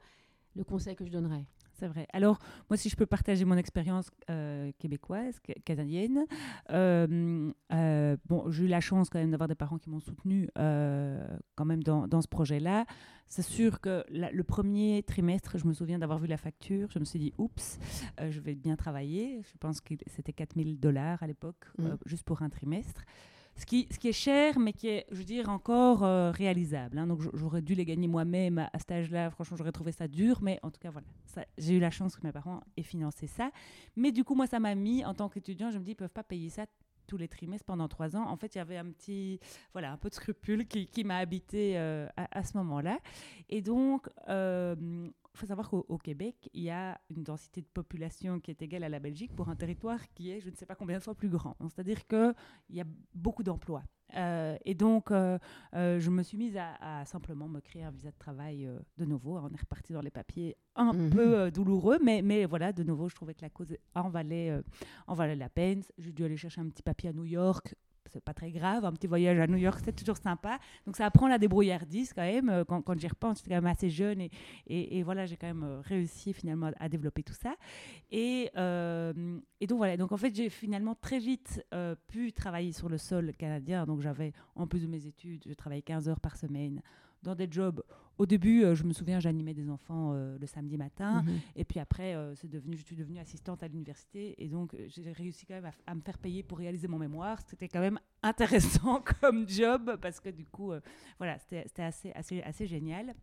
[0.55, 1.47] le conseil que je donnerais.
[1.81, 2.07] C'est vrai.
[2.13, 2.39] Alors,
[2.69, 6.27] moi, si je peux partager mon expérience euh, québécoise, canadienne,
[6.69, 10.51] euh, euh, bon, j'ai eu la chance quand même d'avoir des parents qui m'ont soutenu
[10.55, 12.85] quand même dans, dans ce projet-là.
[13.29, 17.05] C'est sûr que le premier trimestre, je me souviens d'avoir vu la facture, je me
[17.05, 17.79] suis dit, oups,
[18.29, 19.41] je vais bien travailler.
[19.51, 21.89] Je pense que c'était 4000 dollars à l'époque, mmh.
[22.05, 23.05] juste pour un trimestre
[23.61, 26.99] ce qui, est cher, mais qui est, je veux dire, encore euh, réalisable.
[26.99, 27.07] Hein.
[27.07, 29.31] Donc j'aurais dû les gagner moi-même à, cet âge-là.
[29.31, 31.07] Franchement, j'aurais trouvé ça dur, mais en tout cas, voilà.
[31.59, 33.51] J'ai eu la chance que mes parents aient financé ça.
[33.97, 36.09] Mais du coup, moi, ça m'a mis, en tant qu'étudiant, je me dis, ils peuvent
[36.09, 36.65] pas payer ça
[37.07, 38.27] tous les trimestres pendant trois ans.
[38.29, 39.41] En fait, il y avait un petit,
[39.73, 42.99] voilà, un peu de scrupule qui, qui m'a habité euh, à, ce moment-là.
[43.51, 44.75] Et donc, euh,
[45.35, 48.85] il faut savoir qu'au Québec, il y a une densité de population qui est égale
[48.85, 51.15] à la Belgique pour un territoire qui est, je ne sais pas combien de fois
[51.15, 51.57] plus grand.
[51.61, 52.35] C'est-à-dire qu'il
[52.71, 53.85] y a beaucoup d'emplois.
[54.17, 55.39] Euh, et donc, euh,
[55.75, 59.39] euh, je me suis mise à, simplement me créer un visa de travail de nouveau.
[59.39, 61.11] On est reparti dans les papiers un mhm.
[61.11, 64.61] peu douloureux, mais, mais voilà, de nouveau, je trouvais que la cause en valait,
[65.07, 65.83] en valait la peine.
[65.99, 67.75] J'ai dû aller chercher un petit papier à New York
[68.09, 68.85] c'est pas très grave.
[68.85, 70.59] Un petit voyage à New York, c'est toujours sympa.
[70.87, 72.49] Donc ça apprend la débrouillardise quand même.
[72.49, 74.31] Euh, quand, quand j'y repense, j'étais quand même assez jeune et,
[74.67, 77.55] et, voilà, j'ai quand même euh, réussi finalement à développer tout ça.
[78.11, 81.65] Et, euh, et donc voilà, donc en fait, j'ai finalement très vite
[82.09, 83.87] pu travailler sur le sol canadien.
[83.87, 86.83] Donc j'avais, en plus de mes études, je travaillais 15 heures par semaine
[87.23, 87.83] dans des jobs.
[88.21, 91.23] Au début, euh, je me souviens, j'animais des enfants euh, le samedi matin.
[91.23, 91.41] Mhm.
[91.57, 94.35] Et puis après, euh, c'est devenu, je suis devenue assistante à l'université.
[94.37, 97.39] Et donc, j'ai réussi quand même à, me faire payer pour réaliser mon mémoire.
[97.47, 100.71] C'était quand même intéressant comme job parce que du coup,
[101.17, 103.15] voilà, c'était assez, assez, assez génial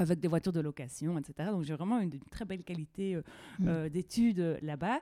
[0.00, 1.50] avec des voitures de location, etc.
[1.50, 3.22] Donc j'ai vraiment une, très belle qualité euh,
[3.58, 3.68] mm.
[3.68, 5.00] euh, d'études euh, là-bas.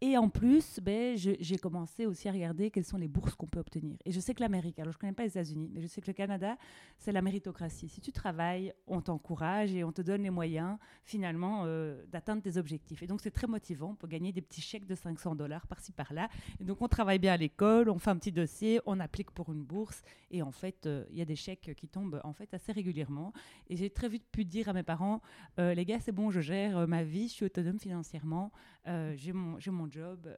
[0.00, 3.58] et en plus, ben, j'ai commencé aussi à regarder quelles sont les bourses qu'on peut
[3.58, 3.96] obtenir.
[4.04, 6.00] Et je sais que l'Amérique, alors je ne connais pas les États-Unis, mais je sais
[6.00, 6.56] que le Canada,
[6.98, 7.88] c'est la méritocratie.
[7.88, 11.64] Si tu travailles, on t'encourage et on te donne les moyens finalement
[12.12, 13.02] d'atteindre tes objectifs.
[13.02, 13.90] Et donc c'est très motivant.
[13.90, 16.28] On peut gagner des petits chèques de 500 dollars par-ci par-là.
[16.60, 19.50] Et donc on travaille bien à l'école, on fait un petit dossier, on applique pour
[19.52, 20.02] une bourse.
[20.30, 23.32] Et en fait, il y a des chèques qui tombent en fait assez régulièrement.
[23.68, 25.22] Et j'ai très vite pu dire à mes parents,
[25.58, 28.52] euh, les gars, c'est bon, je gère euh, ma vie, je suis autonome financièrement,
[28.86, 30.28] euh, j'ai mon, mon job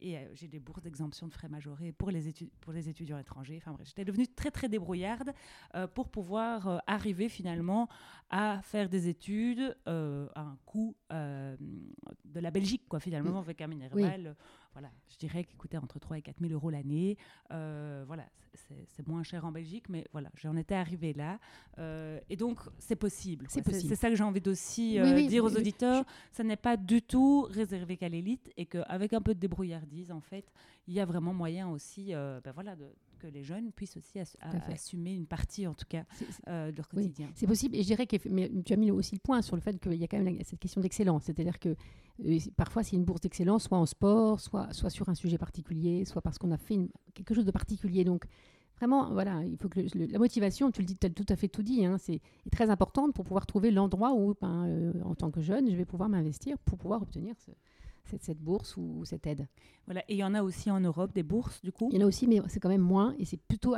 [0.00, 3.56] et j'ai des bourses d'exemption de frais majorés pour les, pour les étudiants étrangers.
[3.56, 5.32] Enfin bref, j'étais devenue très très débrouillarde
[5.94, 7.88] pour pouvoir arriver finalement
[8.28, 14.36] à faire des études à un coût de la Belgique, quoi, finalement, avec un minéral
[14.72, 17.18] voilà, je dirais qu'il coûtait entre 3 et 4 000 euros l'année.
[17.52, 21.38] Euh, voilà, c'est moins cher en Belgique, mais voilà, j'en étais arrivée là.
[21.78, 23.46] Euh, et donc, c'est possible.
[23.48, 26.04] C'est ça que j'ai envie d'aussi euh, dire aux auditeurs.
[26.32, 30.20] Ça n'est pas du tout réservé qu'à l'élite et qu'avec un peu de débrouillardise, en
[30.20, 30.50] fait,
[30.86, 32.86] il y a vraiment moyen aussi ben voilà, de,
[33.22, 34.18] que les jeunes puissent aussi
[34.68, 36.04] assumer une partie, en tout cas,
[36.46, 37.28] de leur quotidien.
[37.34, 37.76] c'est possible.
[37.76, 39.94] Et je dirais que mais tu as mis aussi le point sur le fait qu'il
[39.94, 41.24] y a quand même cette question d'excellence.
[41.24, 41.76] C'est-à-dire que
[42.56, 46.22] parfois, c'est une bourse d'excellence, soit en sport, soit, soit sur un sujet particulier, soit
[46.22, 46.78] parce qu'on a fait
[47.14, 48.04] quelque chose de particulier.
[48.04, 48.26] Donc,
[48.76, 51.48] vraiment, voilà, il faut que la motivation, tu le dis, tu as tout à fait
[51.48, 55.30] tout dit, hein, c'est très importante pour pouvoir trouver l'endroit où, ben, euh, en tant
[55.30, 57.52] que jeune, je vais pouvoir m'investir pour pouvoir obtenir ce,
[58.04, 59.46] cette, cette bourse ou, cette aide.
[59.86, 62.02] Voilà, et il y en a aussi en Europe des bourses, du coup Il y
[62.02, 63.74] en a aussi, mais c'est quand même moins, et c'est plutôt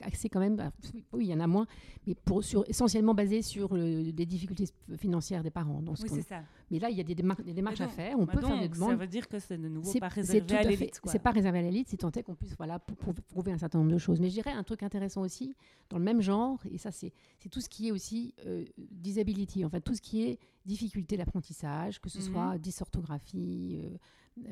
[0.00, 0.70] axé quand même, bah,
[1.12, 1.66] oui, il y en a moins,
[2.06, 5.82] mais pour, sur, essentiellement basé sur le, les difficultés financières des parents.
[5.82, 6.42] Donc, oui, c'est ça.
[6.70, 8.90] Mais là, il y a des, démarches à faire, on peut faire des demandes.
[8.90, 11.00] Ça veut dire que c'est de nouveau pas réservé à l'élite.
[11.04, 13.92] C'est pas réservé à l'élite, c'est tant est qu'on puisse voilà, prouver un certain nombre
[13.92, 14.20] de choses.
[14.20, 15.56] Mais je dirais un truc intéressant aussi,
[15.88, 17.12] dans le même genre, et ça, c'est
[17.50, 22.10] tout ce qui est aussi euh, disability, enfin tout ce qui est difficulté d'apprentissage, que
[22.10, 22.24] ce mhm.
[22.24, 23.96] soit dysorthographie, euh,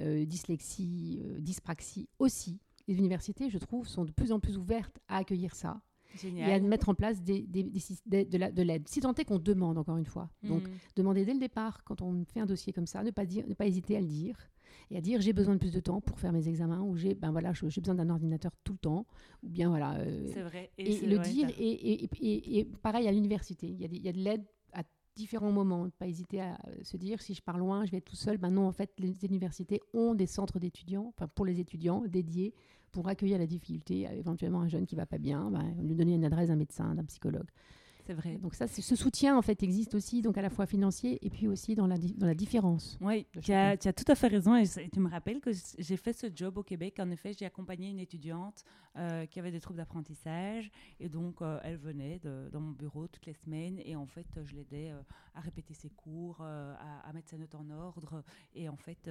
[0.00, 2.58] euh, dyslexie, dyspraxie aussi.
[2.88, 5.80] Les universités, je trouve, sont de plus en plus ouvertes à accueillir ça.
[6.24, 8.88] Et à mettre en place des, de l'aide.
[8.88, 10.30] Si tant est qu'on demande, encore une fois.
[10.42, 10.74] Donc, mhm.
[10.96, 13.54] demander dès le départ, quand on fait un dossier comme ça, ne pas, dire, ne
[13.54, 14.36] pas hésiter à le dire
[14.90, 17.14] et à dire j'ai besoin de plus de temps pour faire mes examens ou j'ai
[17.14, 19.06] ben voilà j'ai besoin d'un ordinateur tout le temps
[19.42, 19.98] ou bien voilà
[20.32, 22.08] c'est vrai et, le dire et,
[22.58, 24.44] et, pareil à l'université il y a, il y a de l'aide
[25.16, 25.88] différents moments.
[25.98, 28.38] Pas hésiter à euh, se dire si je pars loin, je vais être tout seul.
[28.38, 32.54] Ben non, en fait, les universités ont des centres d'étudiants, enfin pour les étudiants dédiés
[32.92, 36.24] pour accueillir la difficulté, éventuellement un jeune qui va pas bien, ben, lui donner une
[36.24, 37.48] adresse d'un médecin, d'un psychologue.
[38.06, 38.36] C'est vrai.
[38.36, 41.48] Donc ça, ce soutien en fait existe aussi, donc à la fois financier et puis
[41.48, 42.96] aussi dans la, dans la différence.
[43.00, 44.54] Oui, tu as, tu as, tout à fait raison.
[44.54, 46.98] Et, tu me rappelles que j'ai fait ce job au Québec.
[47.00, 48.64] En effet, j'ai accompagné une étudiante
[48.96, 50.70] euh, qui avait des troubles d'apprentissage.
[51.00, 52.18] Et donc, euh, elle venait
[52.52, 53.78] dans mon bureau toutes les semaines.
[53.84, 55.02] Et en fait, je l'aidais euh,
[55.34, 58.22] à répéter ses cours, à, mettre ses notes en ordre.
[58.54, 59.10] Et en fait,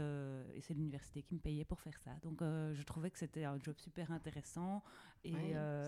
[0.61, 2.11] c'est l'université qui me payait pour faire ça.
[2.23, 4.81] Donc, je trouvais que c'était un job super intéressant.
[5.23, 5.33] Et,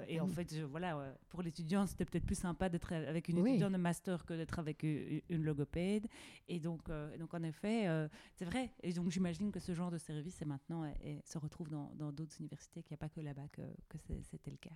[0.07, 3.73] et en fait, je, voilà, pour l'étudiant, c'était peut-être plus sympa d'être avec une étudiante
[3.73, 6.07] de master que d'être avec une logopède.
[6.47, 6.81] Et donc,
[7.19, 7.87] donc en effet,
[8.35, 8.71] c'est vrai.
[8.83, 12.39] Et donc, j'imagine que ce genre de service est maintenant et, se retrouve dans d'autres
[12.39, 13.97] universités, qu'il n'y a pas que là-bas que, que
[14.31, 14.75] c'était le cas.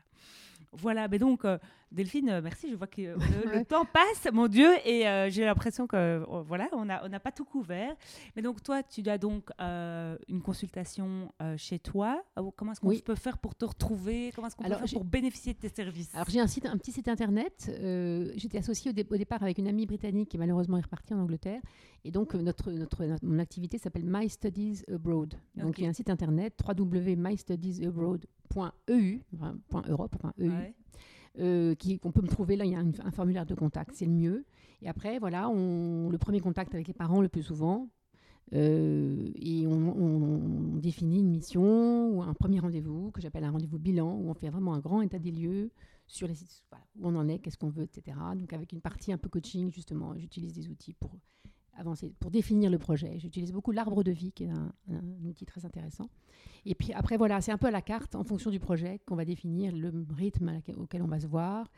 [0.74, 1.46] Voilà, mais donc,
[1.92, 2.72] Delphine, merci.
[2.72, 3.02] Je vois que
[3.56, 7.46] le, temps passe, mon Dieu, et j'ai l'impression que voilà, on n'a on pas tout
[7.46, 7.96] couvert.
[8.36, 12.24] Mais donc, toi, tu as donc une consultation chez toi.
[12.56, 14.32] Comment est-ce qu'on peut faire pour te retrouver?
[14.36, 16.14] Comment est-ce qu'on peut faire pour bénéficier de tes services?
[16.14, 17.70] Alors, j'ai un, site, un petit site internet.
[17.70, 21.62] Euh, j'étais associée au, départ avec une amie britannique qui malheureusement est repartie en Angleterre.
[22.04, 25.36] Et donc, euh, notre, notre, mon activité s'appelle My Studies Abroad.
[25.56, 29.56] Donc, il y a un site internet www.mystudiesabroad.eu, enfin,
[29.88, 30.52] .europe, .eu.
[31.40, 33.92] Euh, qui, on peut me trouver là, il y a un, un formulaire de contact,
[33.94, 34.44] c'est le mieux.
[34.82, 37.88] Et après, voilà, on, le premier contact avec les parents le plus souvent,
[38.54, 44.16] euh, et on, définit une mission ou un premier rendez-vous que j'appelle un rendez-vous bilan
[44.16, 45.70] où on fait vraiment un grand état des lieux
[46.12, 46.64] sur les sites,
[47.00, 48.18] où on en est, qu'est-ce qu'on veut, etc.
[48.36, 51.16] Donc avec une partie un peu coaching justement, j'utilise des outils pour
[51.78, 53.18] avancer, pour définir le projet.
[53.18, 54.74] J'utilise beaucoup l'arbre de vie qui est un,
[55.24, 56.10] outil très intéressant.
[56.66, 59.16] Et puis après voilà, c'est un peu à la carte en fonction du projet qu'on
[59.16, 61.72] va définir le rythme auquel on va se voir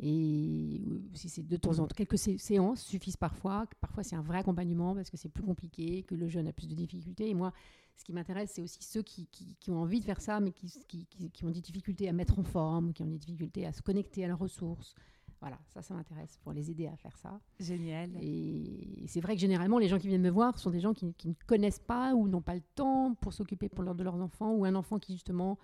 [0.00, 0.80] et
[1.14, 3.66] si c'est de temps en temps, quelques séances suffisent parfois.
[3.80, 6.68] Parfois, c'est un vrai accompagnement parce que c'est plus compliqué, que le jeune a plus
[6.68, 7.28] de difficultés.
[7.28, 7.52] Et moi,
[7.96, 10.68] ce qui m'intéresse, c'est aussi ceux qui, qui, ont envie de faire ça, mais qui,
[10.86, 14.24] qui, ont des difficultés à mettre en forme, qui ont des difficultés à se connecter
[14.24, 14.94] à leurs ressources.
[15.40, 17.40] Voilà, ça, ça m'intéresse pour les aider à faire ça.
[17.60, 18.10] Génial.
[18.20, 21.06] Et c'est vrai que généralement, les gens qui viennent me voir sont des gens qui,
[21.06, 24.64] ne connaissent pas ou n'ont pas le temps pour s'occuper pour de leurs enfants, ou
[24.64, 25.58] un enfant qui, justement,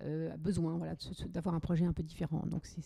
[0.00, 0.94] a besoin voilà,
[1.28, 2.44] d'avoir un projet un peu différent.
[2.46, 2.82] Donc c'est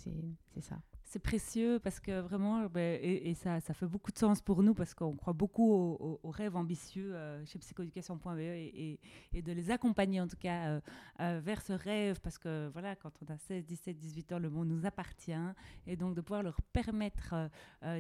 [0.61, 0.79] ça
[1.12, 4.72] c'est précieux parce que vraiment, ben, et, ça, ça fait beaucoup de sens pour nous
[4.72, 8.98] parce qu'on croit beaucoup aux, rêves ambitieux euh, chez psychoéducation.be et,
[9.35, 10.81] et, de les accompagner en tout cas euh,
[11.20, 14.48] euh, vers ce rêve parce que voilà, quand on a 16, 17, 18 ans, le
[14.48, 15.33] monde nous appartient
[15.87, 17.35] et donc de pouvoir leur permettre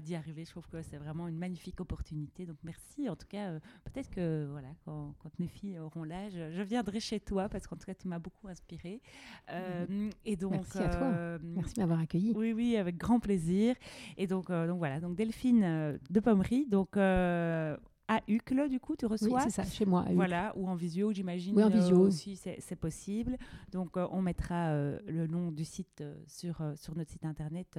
[0.02, 2.46] d'y arriver, je trouve que c'est vraiment une magnifique opportunité.
[2.46, 3.58] Donc merci en tout cas.
[3.84, 7.76] Peut-être que voilà, quand, quand, mes filles auront l'âge, je viendrai chez toi parce qu'en
[7.76, 9.02] tout cas, tu m'as beaucoup inspiré.
[9.50, 10.10] Mmh.
[10.24, 11.38] et donc, merci à toi.
[11.42, 12.32] Merci de m'avoir accueilli.
[12.34, 13.74] Oui, oui, avec grand plaisir.
[14.16, 17.76] Et donc, euh, donc voilà, donc Delphine euh, de Pommery, donc euh,
[18.08, 20.04] à Uccle, du coup, tu reçois Oui, c'est ça, chez moi.
[20.12, 21.56] Voilà, ou en visio, j'imagine.
[21.56, 21.98] Oui, en visio.
[21.98, 23.36] aussi, c'est possible.
[23.70, 27.78] Donc, on mettra le nom du site sur, sur notre site internet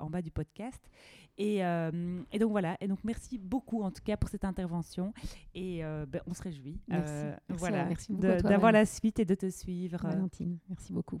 [0.00, 0.82] en bas du podcast.
[1.38, 2.76] Et, et, donc, voilà.
[2.80, 5.12] Et donc, merci beaucoup, en tout cas, pour cette intervention.
[5.54, 6.80] Et ben, on se réjouit.
[6.88, 7.26] Merci.
[7.50, 10.00] voilà, merci d'avoir la suite et de te suivre.
[10.02, 11.20] Valentine, merci beaucoup.